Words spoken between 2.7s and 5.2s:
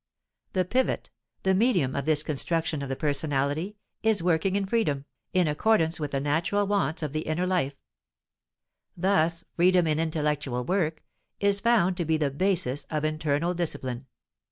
of the personality, is working in freedom,